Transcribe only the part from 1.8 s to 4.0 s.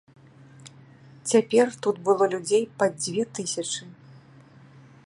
тут было людзей пад дзве тысячы.